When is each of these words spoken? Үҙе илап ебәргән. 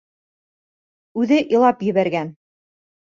Үҙе 1.23 1.39
илап 1.57 1.85
ебәргән. 1.89 2.33